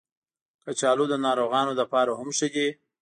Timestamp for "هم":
2.19-2.29